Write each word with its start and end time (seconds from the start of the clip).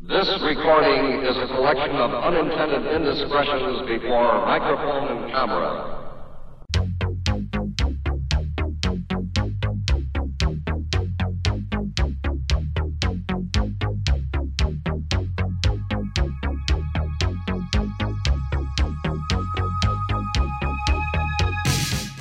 This 0.00 0.28
recording 0.42 1.22
is 1.26 1.36
a 1.36 1.46
collection 1.48 1.96
of 1.96 2.14
unintended 2.14 2.86
indiscretions 2.86 3.88
before 3.88 4.46
microphone 4.46 5.08
and 5.08 5.32
camera. 5.32 5.97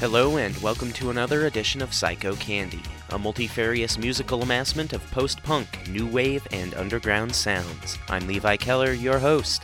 Hello, 0.10 0.38
and 0.38 0.56
welcome 0.60 0.94
to 0.94 1.10
another 1.10 1.48
edition 1.48 1.82
of 1.82 1.94
Psycho 1.94 2.34
Candy, 2.38 2.82
a 3.10 3.20
multifarious 3.20 3.98
musical 3.98 4.42
amassment 4.42 4.94
of 4.94 5.06
post 5.12 5.44
punk, 5.44 5.68
new 5.90 6.08
wave, 6.08 6.48
and 6.54 6.74
underground 6.76 7.36
sounds. 7.36 8.00
I'm 8.08 8.26
Levi 8.26 8.56
Keller, 8.56 8.94
your 8.94 9.20
host. 9.20 9.64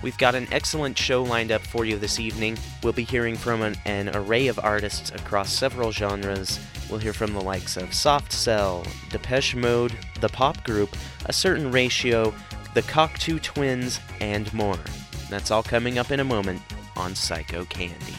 We've 0.00 0.16
got 0.16 0.36
an 0.36 0.46
excellent 0.52 0.96
show 0.96 1.24
lined 1.24 1.50
up 1.50 1.62
for 1.62 1.84
you 1.84 1.98
this 1.98 2.20
evening. 2.20 2.56
We'll 2.84 2.92
be 2.92 3.02
hearing 3.02 3.34
from 3.34 3.62
an, 3.62 3.74
an 3.84 4.14
array 4.14 4.46
of 4.46 4.60
artists 4.60 5.10
across 5.10 5.52
several 5.52 5.90
genres. 5.90 6.60
We'll 6.88 7.00
hear 7.00 7.12
from 7.12 7.32
the 7.32 7.40
likes 7.40 7.76
of 7.76 7.92
Soft 7.92 8.30
Cell, 8.30 8.86
Depeche 9.10 9.56
Mode, 9.56 9.92
the 10.20 10.28
pop 10.28 10.62
group, 10.62 10.96
A 11.26 11.32
Certain 11.32 11.72
Ratio, 11.72 12.32
the 12.74 12.82
Cocteau 12.82 13.42
Twins, 13.42 13.98
and 14.20 14.54
more. 14.54 14.78
That's 15.28 15.50
all 15.50 15.64
coming 15.64 15.98
up 15.98 16.12
in 16.12 16.20
a 16.20 16.24
moment 16.24 16.62
on 16.94 17.16
Psycho 17.16 17.64
Candy. 17.64 18.14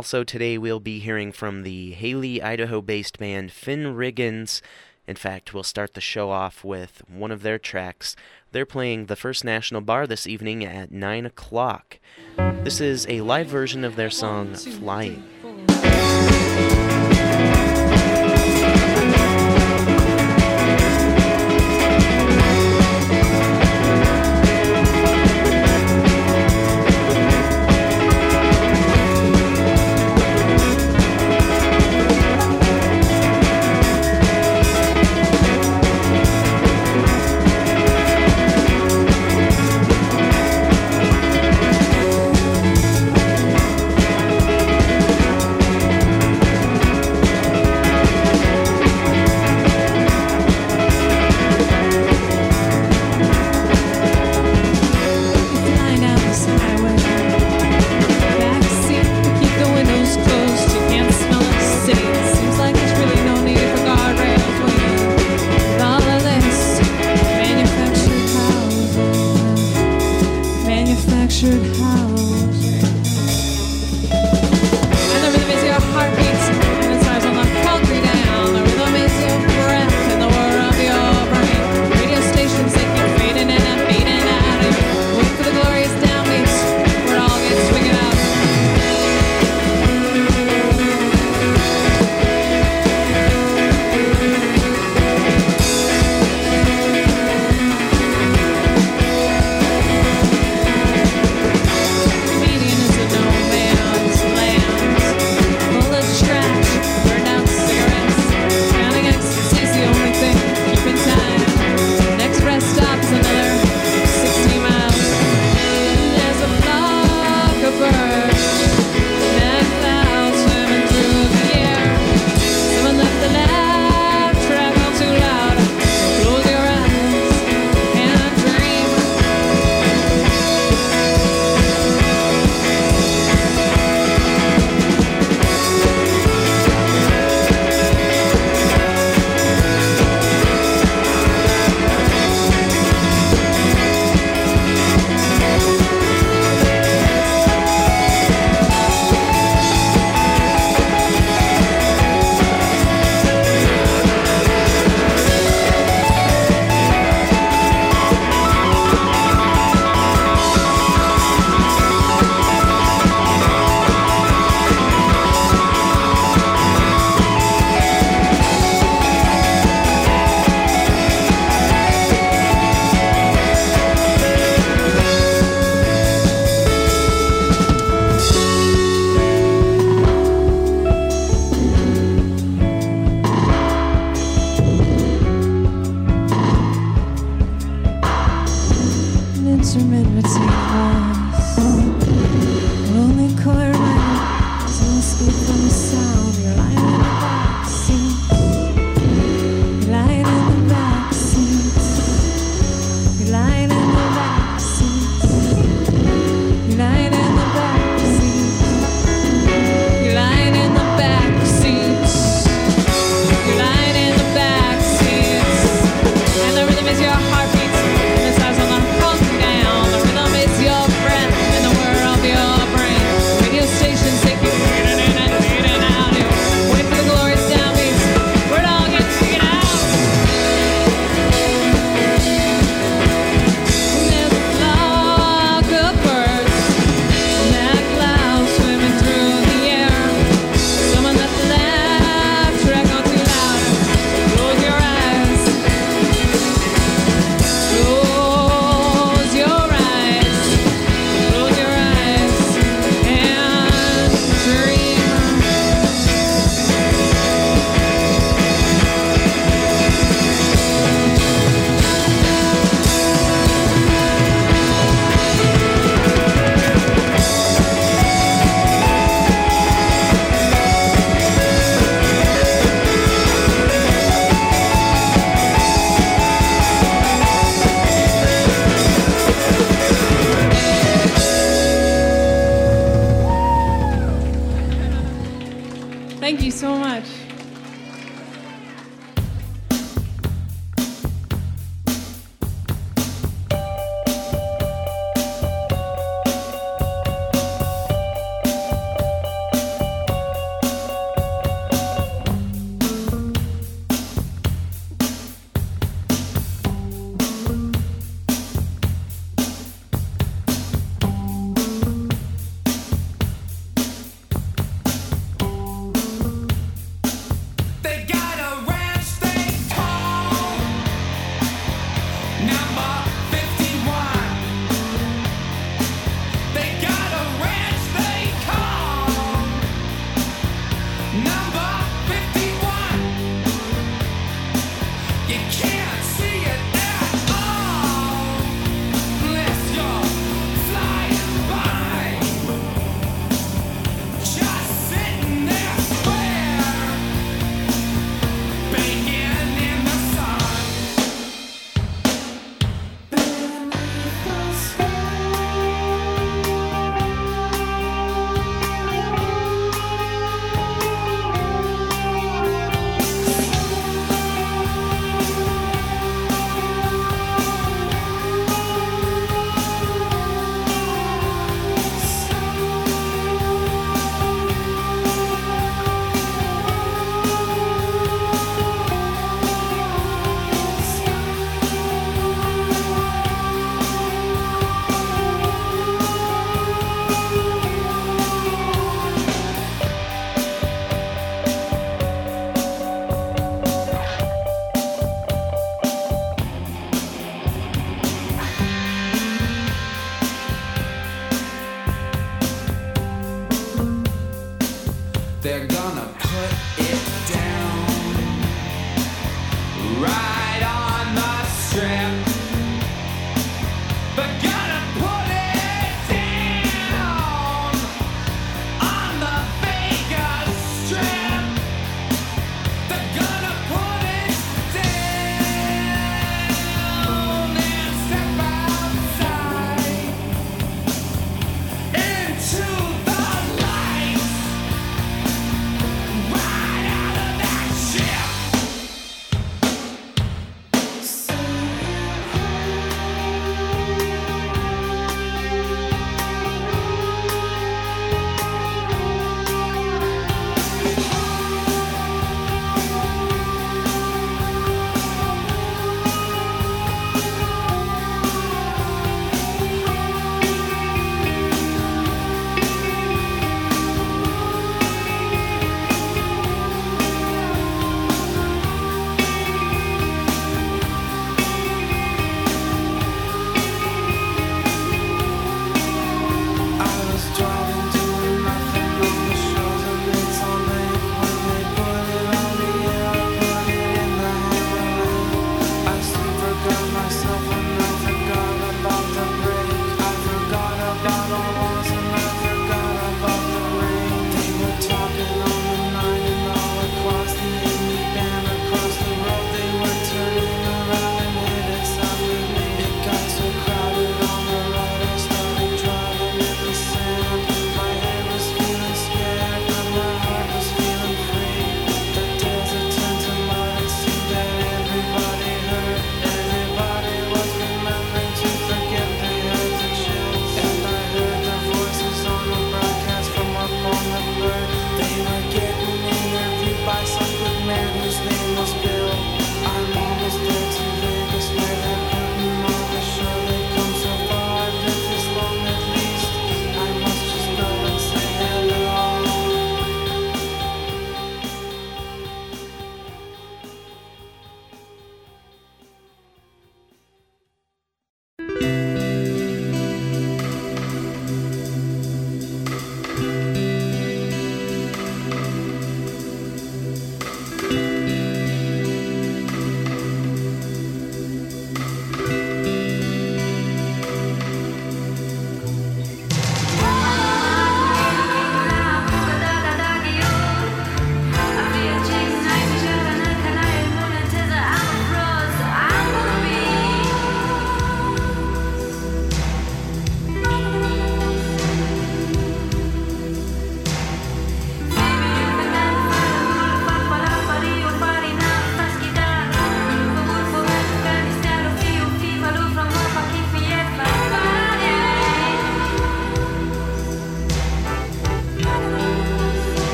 Also, 0.00 0.24
today 0.24 0.56
we'll 0.56 0.80
be 0.80 0.98
hearing 0.98 1.30
from 1.30 1.62
the 1.62 1.92
Hailey, 1.92 2.40
Idaho 2.40 2.80
based 2.80 3.18
band 3.18 3.52
Finn 3.52 3.94
Riggins. 3.94 4.62
In 5.06 5.14
fact, 5.14 5.52
we'll 5.52 5.62
start 5.62 5.92
the 5.92 6.00
show 6.00 6.30
off 6.30 6.64
with 6.64 7.02
one 7.06 7.30
of 7.30 7.42
their 7.42 7.58
tracks. 7.58 8.16
They're 8.50 8.64
playing 8.64 9.06
the 9.06 9.14
First 9.14 9.44
National 9.44 9.82
Bar 9.82 10.06
this 10.06 10.26
evening 10.26 10.64
at 10.64 10.90
9 10.90 11.26
o'clock. 11.26 11.98
This 12.64 12.80
is 12.80 13.06
a 13.10 13.20
live 13.20 13.48
version 13.48 13.84
of 13.84 13.96
their 13.96 14.08
song 14.08 14.54
Flying. 14.54 15.22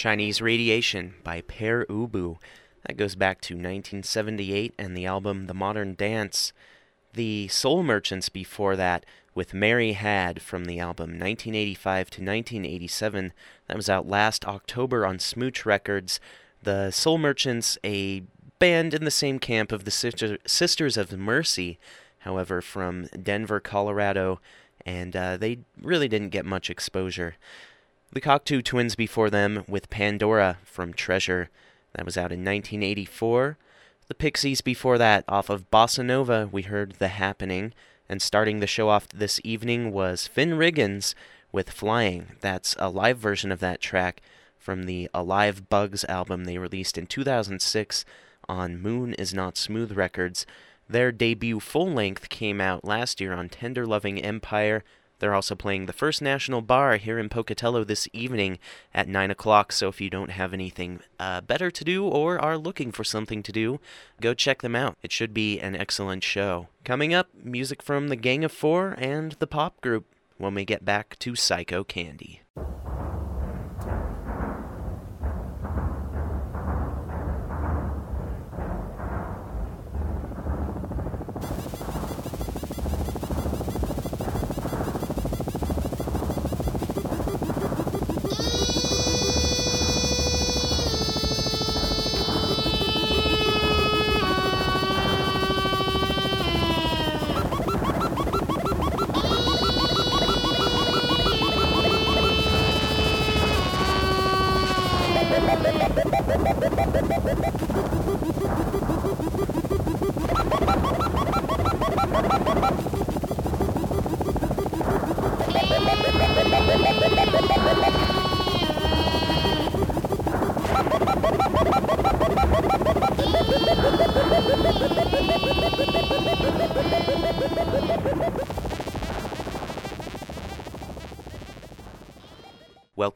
Chinese 0.00 0.40
Radiation 0.40 1.12
by 1.22 1.42
Pere 1.42 1.84
Ubu. 1.84 2.38
That 2.86 2.96
goes 2.96 3.14
back 3.16 3.42
to 3.42 3.52
1978 3.52 4.72
and 4.78 4.96
the 4.96 5.04
album 5.04 5.46
The 5.46 5.52
Modern 5.52 5.94
Dance. 5.94 6.54
The 7.12 7.48
Soul 7.48 7.82
Merchants 7.82 8.30
before 8.30 8.76
that 8.76 9.04
with 9.34 9.52
Mary 9.52 9.92
Had 9.92 10.40
from 10.40 10.64
the 10.64 10.80
album 10.80 11.18
1985 11.18 12.08
to 12.12 12.22
1987. 12.22 13.34
That 13.66 13.76
was 13.76 13.90
out 13.90 14.08
last 14.08 14.46
October 14.46 15.04
on 15.04 15.18
Smooch 15.18 15.66
Records. 15.66 16.18
The 16.62 16.90
Soul 16.92 17.18
Merchants, 17.18 17.76
a 17.84 18.22
band 18.58 18.94
in 18.94 19.04
the 19.04 19.10
same 19.10 19.38
camp 19.38 19.70
of 19.70 19.84
the 19.84 19.90
Sister- 19.90 20.38
Sisters 20.46 20.96
of 20.96 21.12
Mercy, 21.12 21.78
however, 22.20 22.62
from 22.62 23.04
Denver, 23.22 23.60
Colorado, 23.60 24.40
and 24.86 25.14
uh, 25.14 25.36
they 25.36 25.58
really 25.78 26.08
didn't 26.08 26.30
get 26.30 26.46
much 26.46 26.70
exposure. 26.70 27.34
The 28.12 28.20
Cocteau 28.20 28.60
Twins 28.60 28.96
before 28.96 29.30
them 29.30 29.62
with 29.68 29.88
Pandora 29.88 30.58
from 30.64 30.92
Treasure. 30.92 31.48
That 31.94 32.04
was 32.04 32.16
out 32.16 32.32
in 32.32 32.40
1984. 32.40 33.56
The 34.08 34.14
Pixies 34.14 34.60
before 34.60 34.98
that, 34.98 35.22
off 35.28 35.48
of 35.48 35.70
Bossanova, 35.70 36.50
we 36.50 36.62
heard 36.62 36.94
The 36.94 37.06
Happening. 37.06 37.72
And 38.08 38.20
starting 38.20 38.58
the 38.58 38.66
show 38.66 38.88
off 38.88 39.06
this 39.10 39.40
evening 39.44 39.92
was 39.92 40.26
Finn 40.26 40.54
Riggins 40.54 41.14
with 41.52 41.70
Flying. 41.70 42.32
That's 42.40 42.74
a 42.80 42.88
live 42.88 43.18
version 43.18 43.52
of 43.52 43.60
that 43.60 43.80
track 43.80 44.20
from 44.58 44.86
the 44.86 45.08
Alive 45.14 45.68
Bugs 45.68 46.04
album 46.06 46.46
they 46.46 46.58
released 46.58 46.98
in 46.98 47.06
2006 47.06 48.04
on 48.48 48.82
Moon 48.82 49.14
Is 49.14 49.32
Not 49.32 49.56
Smooth 49.56 49.92
Records. 49.92 50.46
Their 50.88 51.12
debut 51.12 51.60
full 51.60 51.88
length 51.88 52.28
came 52.28 52.60
out 52.60 52.84
last 52.84 53.20
year 53.20 53.32
on 53.34 53.48
Tender 53.48 53.86
Loving 53.86 54.20
Empire. 54.20 54.82
They're 55.20 55.34
also 55.34 55.54
playing 55.54 55.86
the 55.86 55.92
First 55.92 56.20
National 56.20 56.62
Bar 56.62 56.96
here 56.96 57.18
in 57.18 57.28
Pocatello 57.28 57.84
this 57.84 58.08
evening 58.12 58.58
at 58.92 59.06
9 59.06 59.30
o'clock, 59.30 59.70
so 59.70 59.88
if 59.88 60.00
you 60.00 60.10
don't 60.10 60.30
have 60.30 60.52
anything 60.52 61.00
uh, 61.18 61.42
better 61.42 61.70
to 61.70 61.84
do 61.84 62.04
or 62.06 62.38
are 62.40 62.58
looking 62.58 62.90
for 62.90 63.04
something 63.04 63.42
to 63.44 63.52
do, 63.52 63.80
go 64.20 64.34
check 64.34 64.62
them 64.62 64.74
out. 64.74 64.96
It 65.02 65.12
should 65.12 65.32
be 65.32 65.60
an 65.60 65.76
excellent 65.76 66.24
show. 66.24 66.68
Coming 66.84 67.14
up, 67.14 67.28
music 67.34 67.82
from 67.82 68.08
the 68.08 68.16
Gang 68.16 68.44
of 68.44 68.50
Four 68.50 68.96
and 68.98 69.32
the 69.32 69.46
pop 69.46 69.80
group 69.80 70.06
when 70.38 70.54
we 70.54 70.64
get 70.64 70.84
back 70.84 71.18
to 71.20 71.36
Psycho 71.36 71.84
Candy. 71.84 72.40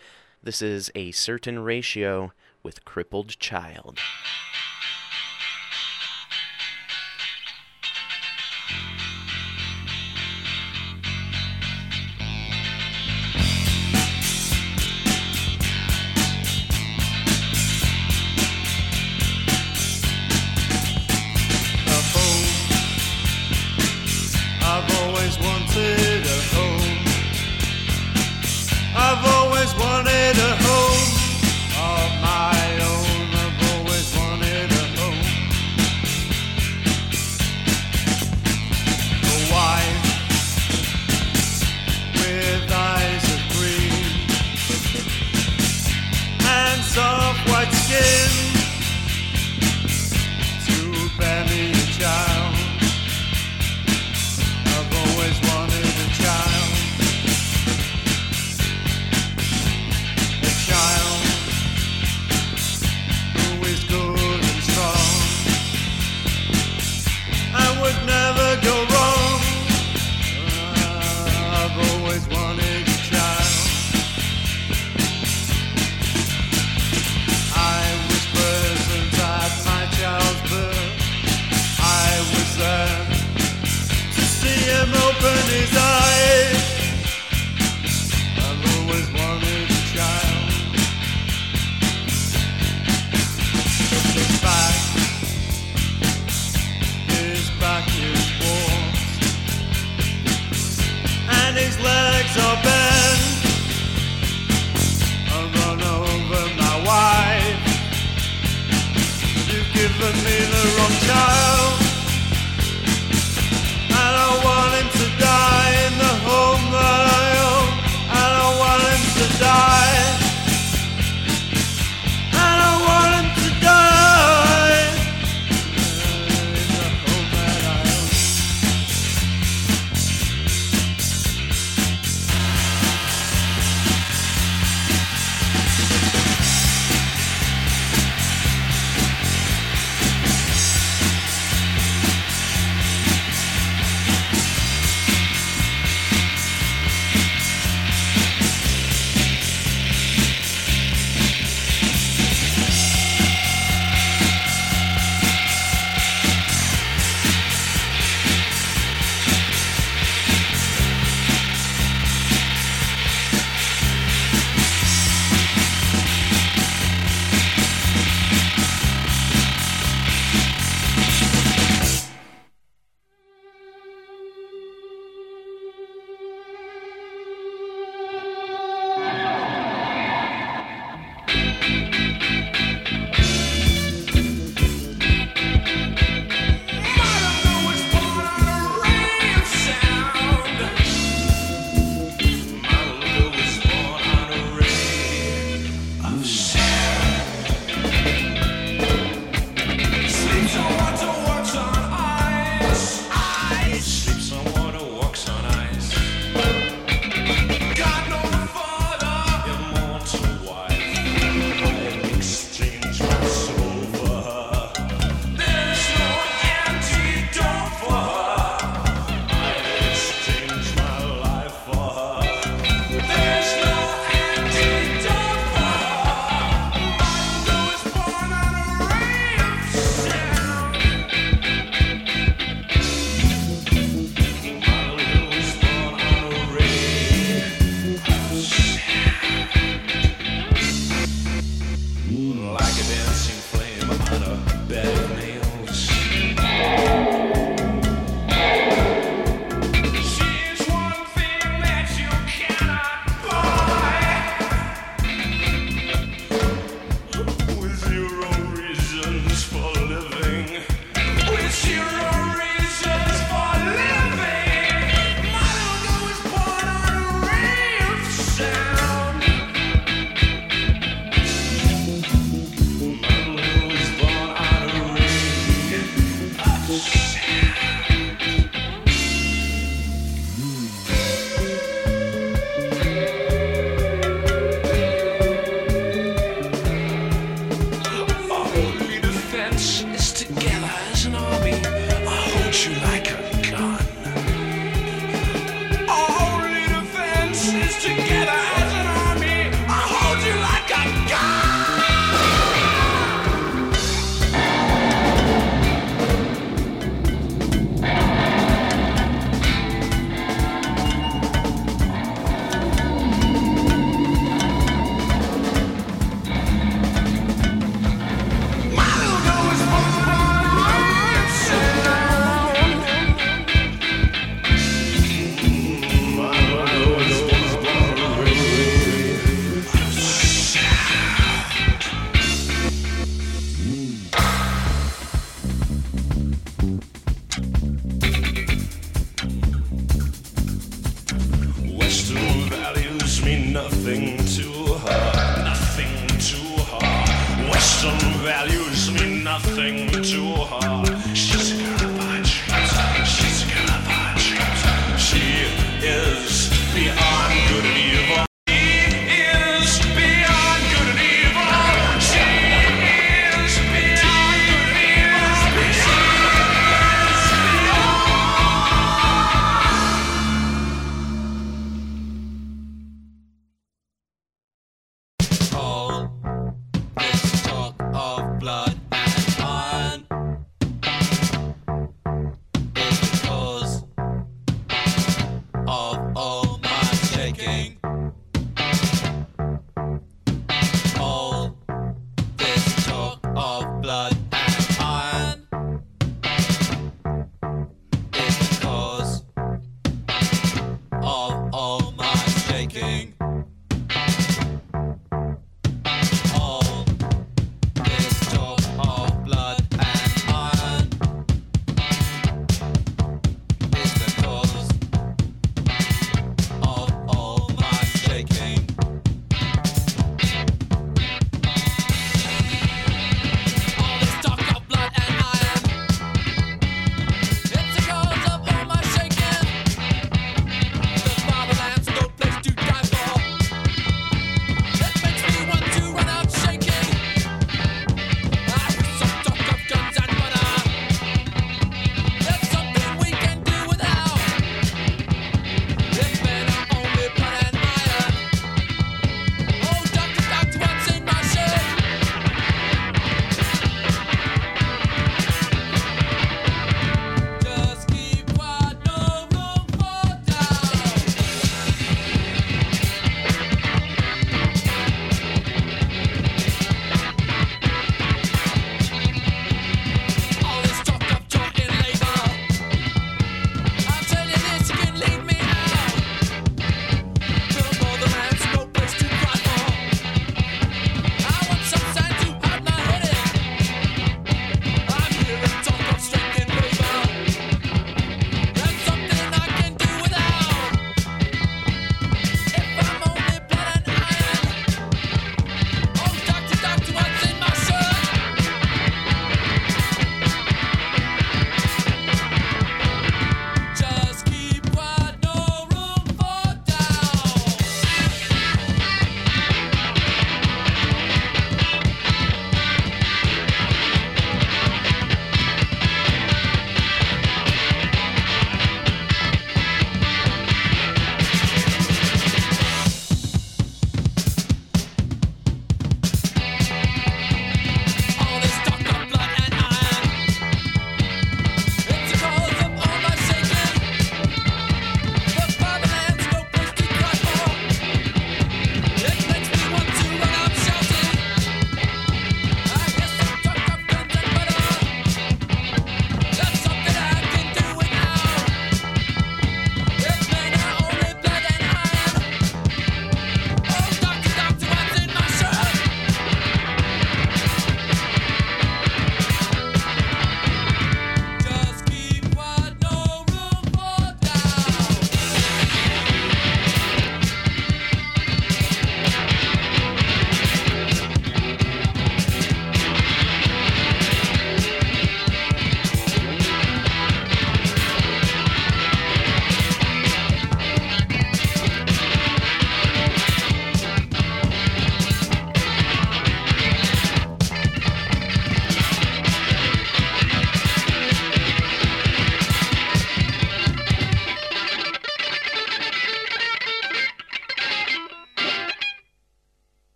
This 0.42 0.61
is 0.61 0.90
a 0.95 1.12
certain 1.12 1.61
ratio 1.61 2.33
with 2.62 2.85
crippled 2.85 3.38
child. 3.38 3.99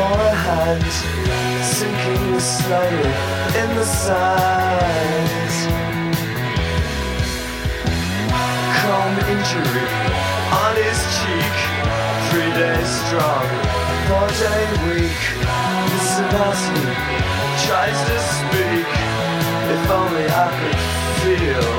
our 0.00 0.34
hands 0.46 0.96
Sinking 1.76 2.40
slowly 2.40 3.12
in 3.60 3.68
the 3.76 3.84
sand. 3.84 5.30
Chrome 8.76 9.18
injury 9.34 9.86
on 10.64 10.74
his 10.84 11.00
cheek 11.18 11.56
Three 12.28 12.52
days 12.58 12.90
strong, 13.06 13.46
four 14.08 14.28
day 14.44 14.64
weak 14.86 15.20
This 15.92 16.18
about 16.18 16.58
tries 17.66 17.98
to 18.08 18.16
speak 18.34 18.90
If 19.74 19.90
only 19.90 20.26
I 20.26 20.48
could 20.58 20.80
feel. 21.22 21.70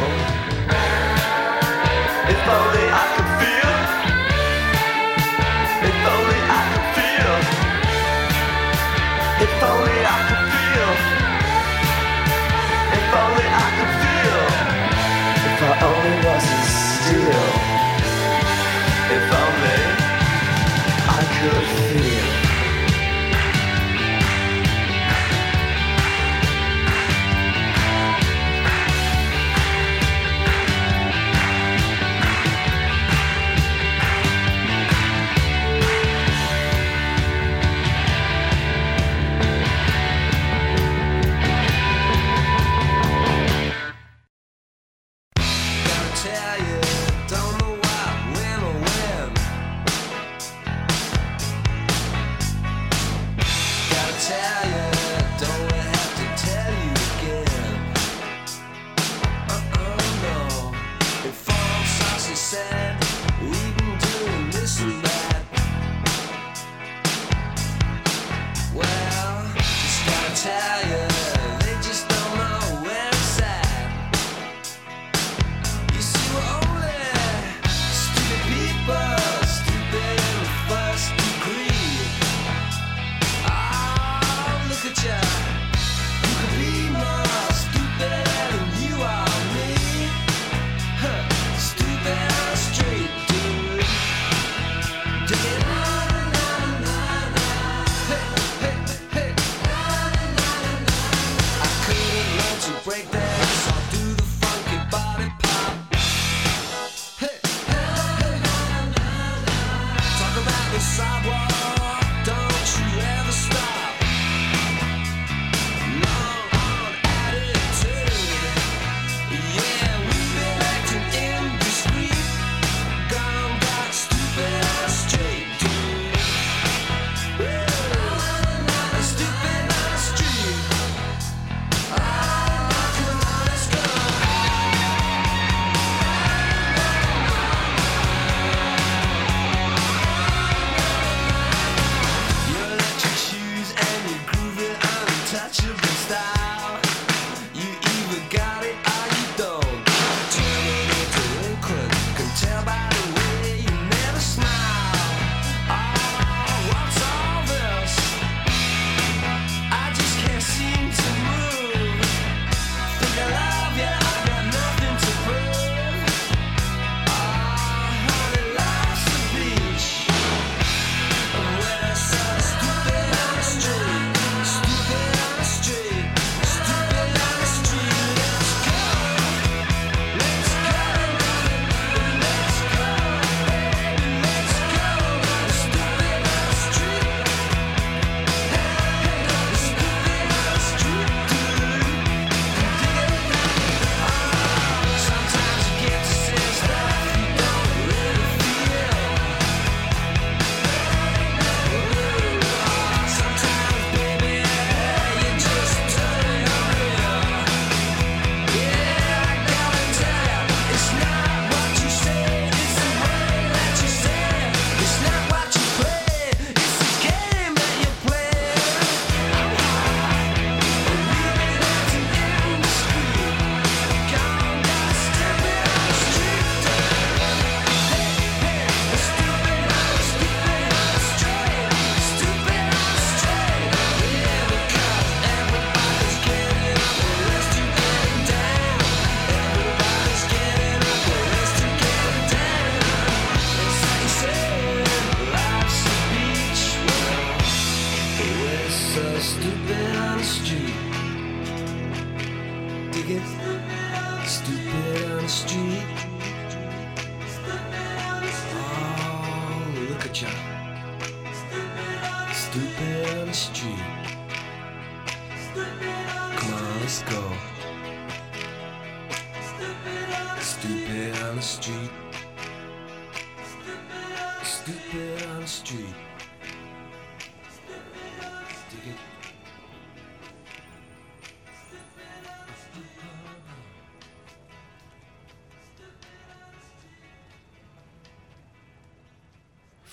If 2.34 2.42
only 2.48 2.91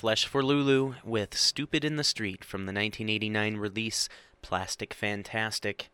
Flesh 0.08 0.26
for 0.26 0.42
Lulu 0.42 0.94
with 1.04 1.36
Stupid 1.36 1.84
in 1.84 1.96
the 1.96 2.02
Street 2.02 2.42
from 2.42 2.60
the 2.60 2.72
1989 2.72 3.58
release 3.58 4.08
Plastic 4.40 4.94
Fantastic. 4.94 5.90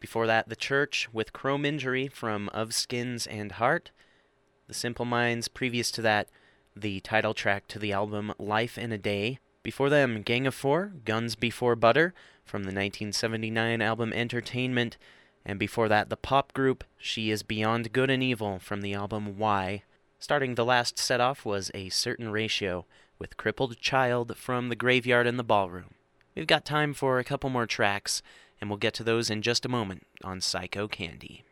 Before 0.00 0.26
that, 0.26 0.48
The 0.48 0.56
Church 0.56 1.08
with 1.12 1.32
Chrome 1.32 1.64
Injury 1.64 2.08
from 2.08 2.48
Of 2.48 2.74
Skins 2.74 3.24
and 3.24 3.52
Heart. 3.52 3.92
The 4.66 4.74
Simple 4.74 5.04
Minds, 5.04 5.46
previous 5.46 5.92
to 5.92 6.02
that, 6.02 6.26
the 6.74 6.98
title 6.98 7.34
track 7.34 7.68
to 7.68 7.78
the 7.78 7.92
album 7.92 8.32
Life 8.36 8.76
in 8.76 8.90
a 8.90 8.98
Day. 8.98 9.38
Before 9.62 9.88
them, 9.88 10.22
Gang 10.22 10.44
of 10.48 10.56
Four, 10.56 10.94
Guns 11.04 11.36
Before 11.36 11.76
Butter 11.76 12.14
from 12.44 12.64
the 12.64 12.74
1979 12.74 13.80
album 13.80 14.12
Entertainment. 14.12 14.96
And 15.46 15.60
before 15.60 15.86
that, 15.86 16.08
the 16.08 16.16
pop 16.16 16.52
group 16.52 16.82
She 16.98 17.30
Is 17.30 17.44
Beyond 17.44 17.92
Good 17.92 18.10
and 18.10 18.24
Evil 18.24 18.58
from 18.58 18.80
the 18.80 18.94
album 18.94 19.38
Y. 19.38 19.84
Starting 20.18 20.56
the 20.56 20.64
last 20.64 20.98
set 20.98 21.20
off 21.20 21.44
was 21.44 21.70
A 21.74 21.90
Certain 21.90 22.32
Ratio 22.32 22.86
with 23.22 23.36
Crippled 23.36 23.78
Child 23.78 24.36
from 24.36 24.68
The 24.68 24.74
Graveyard 24.74 25.28
and 25.28 25.38
the 25.38 25.44
Ballroom. 25.44 25.94
We've 26.34 26.44
got 26.44 26.64
time 26.64 26.92
for 26.92 27.20
a 27.20 27.24
couple 27.24 27.50
more 27.50 27.68
tracks, 27.68 28.20
and 28.60 28.68
we'll 28.68 28.78
get 28.78 28.94
to 28.94 29.04
those 29.04 29.30
in 29.30 29.42
just 29.42 29.64
a 29.64 29.68
moment 29.68 30.08
on 30.24 30.40
Psycho 30.40 30.88
Candy. 30.88 31.44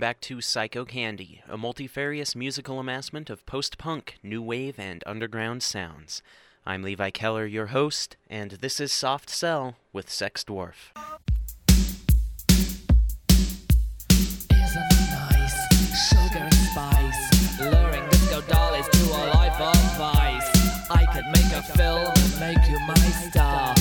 Welcome 0.00 0.14
back 0.14 0.20
to 0.22 0.40
Psycho 0.40 0.86
Candy, 0.86 1.42
a 1.46 1.58
multifarious 1.58 2.34
musical 2.34 2.80
amassment 2.80 3.28
of 3.28 3.44
post 3.44 3.76
punk, 3.76 4.16
new 4.22 4.40
wave, 4.40 4.78
and 4.78 5.04
underground 5.04 5.62
sounds. 5.62 6.22
I'm 6.64 6.82
Levi 6.82 7.10
Keller, 7.10 7.44
your 7.44 7.66
host, 7.66 8.16
and 8.30 8.52
this 8.52 8.80
is 8.80 8.94
Soft 8.94 9.28
Cell 9.28 9.76
with 9.92 10.08
Sex 10.08 10.42
Dwarf. 10.42 10.96
Make 21.30 21.52
a 21.52 21.62
film 21.62 22.12
and 22.16 22.40
make 22.40 22.70
you 22.70 22.78
my 22.86 22.94
star. 22.94 23.79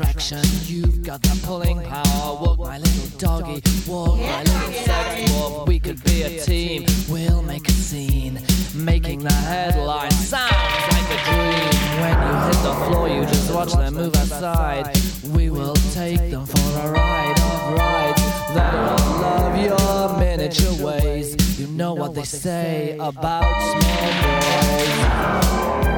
Attraction, 0.00 0.40
you've 0.64 1.02
got 1.02 1.22
the 1.22 1.38
pulling 1.46 1.80
power. 1.82 2.38
Walk 2.40 2.58
my 2.58 2.78
little 2.78 3.18
doggy, 3.18 3.62
walk 3.86 4.18
my 4.18 4.42
little 4.42 4.72
sex 4.72 5.30
dwarf. 5.30 5.66
We 5.66 5.78
could 5.78 6.02
be 6.04 6.22
a 6.22 6.40
team, 6.40 6.86
we'll 7.08 7.42
make 7.42 7.68
a 7.68 7.72
scene. 7.72 8.40
Making 8.74 9.20
the 9.20 9.32
headline 9.32 10.10
sounds 10.10 10.52
like 10.92 11.10
a 11.10 11.18
dream. 11.28 11.70
When 12.00 12.16
you 12.26 12.34
hit 12.46 12.62
the 12.62 12.74
floor, 12.86 13.08
you 13.08 13.22
just 13.26 13.52
watch 13.52 13.72
them 13.72 13.94
move 13.94 14.14
aside. 14.14 14.96
We 15.34 15.50
will 15.50 15.76
take 15.92 16.30
them 16.30 16.46
for 16.46 16.80
a 16.80 16.90
ride 16.90 17.38
of 17.38 17.74
rides. 17.74 18.22
They'll 18.54 18.96
love 19.20 19.56
your 19.58 20.18
miniature 20.18 20.84
ways. 20.84 21.58
You 21.58 21.66
know 21.66 21.94
what 21.94 22.14
they 22.14 22.24
say 22.24 22.96
about 22.98 23.44
small 23.60 24.12
boys. 25.82 25.89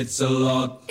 It's 0.00 0.20
a 0.20 0.28
lot. 0.28 0.87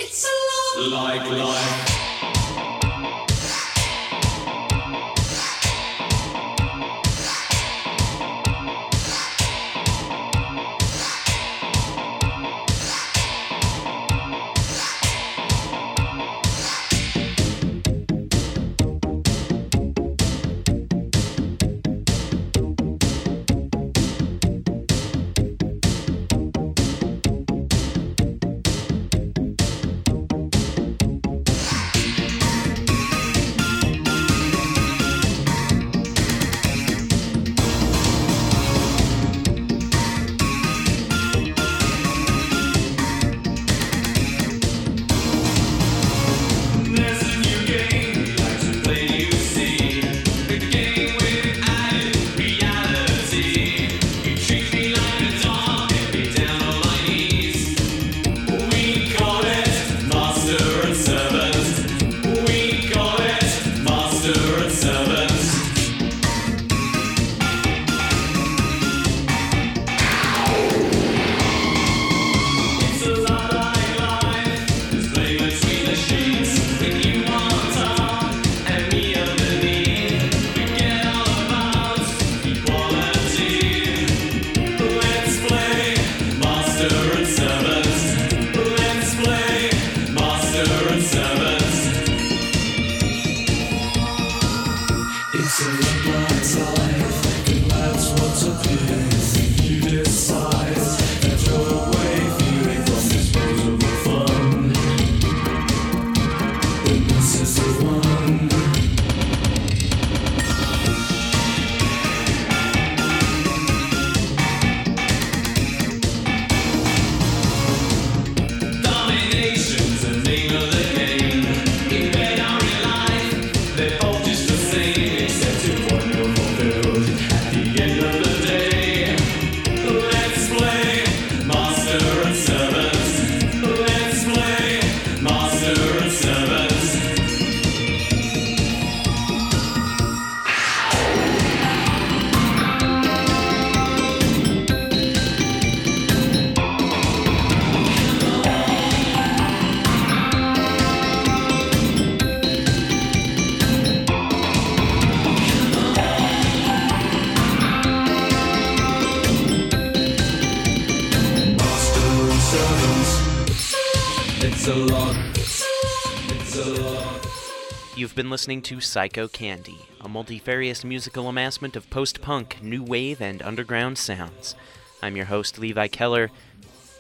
Been 168.17 168.29
listening 168.31 168.63
to 168.63 168.81
Psycho 168.81 169.27
Candy, 169.27 169.77
a 170.01 170.09
multifarious 170.09 170.83
musical 170.83 171.29
amassment 171.29 171.75
of 171.75 171.87
post 171.91 172.19
punk, 172.19 172.57
new 172.63 172.81
wave, 172.81 173.21
and 173.21 173.43
underground 173.43 173.99
sounds. 173.99 174.55
I'm 175.03 175.15
your 175.15 175.27
host, 175.27 175.59
Levi 175.59 175.87
Keller, 175.89 176.31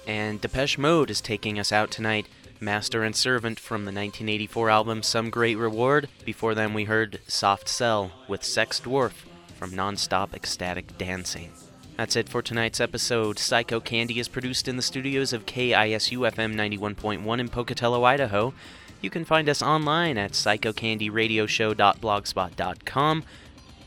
and 0.05 0.39
Depeche 0.39 0.77
Mode 0.77 1.09
is 1.09 1.19
taking 1.19 1.57
us 1.57 1.71
out 1.71 1.89
tonight. 1.89 2.27
Master 2.59 3.01
and 3.01 3.15
Servant 3.15 3.59
from 3.59 3.81
the 3.81 3.89
1984 3.89 4.69
album 4.69 5.01
Some 5.01 5.31
Great 5.31 5.57
Reward. 5.57 6.07
Before 6.23 6.53
them, 6.53 6.75
we 6.75 6.83
heard 6.83 7.19
Soft 7.27 7.67
Cell 7.67 8.11
with 8.27 8.43
Sex 8.43 8.79
Dwarf 8.79 9.13
from 9.55 9.71
Nonstop 9.71 10.35
Ecstatic 10.35 10.99
Dancing. 10.99 11.51
That's 11.95 12.15
it 12.15 12.29
for 12.29 12.43
tonight's 12.43 12.79
episode. 12.79 13.39
Psycho 13.39 13.79
Candy 13.79 14.19
is 14.19 14.27
produced 14.27 14.67
in 14.67 14.75
the 14.75 14.83
studios 14.83 15.33
of 15.33 15.47
KISU 15.47 16.31
FM 16.31 16.53
91.1 16.53 17.39
in 17.39 17.49
Pocatello, 17.49 18.03
Idaho. 18.03 18.53
You 19.01 19.09
can 19.09 19.25
find 19.25 19.49
us 19.49 19.61
online 19.61 20.17
at 20.17 20.31
psychocandyradioshow.blogspot.com, 20.31 23.23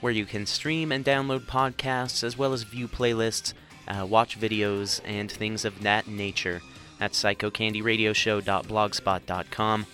where 0.00 0.12
you 0.12 0.24
can 0.24 0.46
stream 0.46 0.92
and 0.92 1.04
download 1.04 1.46
podcasts 1.46 2.22
as 2.22 2.38
well 2.38 2.52
as 2.52 2.62
view 2.62 2.86
playlists, 2.88 3.52
uh, 3.88 4.06
watch 4.06 4.40
videos, 4.40 5.00
and 5.04 5.28
things 5.30 5.64
of 5.64 5.82
that 5.82 6.06
nature 6.06 6.62
at 7.00 7.11
psychocandyradioshow.blogspot.com. 7.12 9.86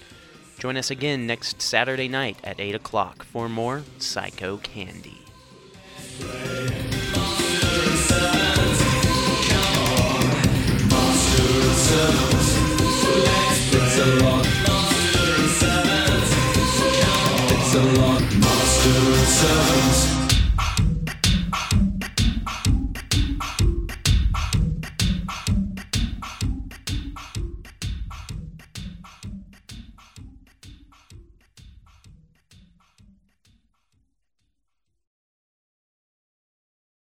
Join 0.59 0.77
us 0.77 0.91
again 0.91 1.27
next 1.27 1.63
Saturday 1.63 2.09
night 2.09 2.39
at 2.43 2.59
8 2.61 2.75
o'clock 2.75 3.25
for 3.25 3.49
more 3.49 3.85
Psycho 3.99 4.59
Candy. 4.59 5.23
Master, 17.77 18.01
Lord, 18.01 18.23
Master 18.41 18.89
and 18.89 19.29
Servants. 19.29 20.26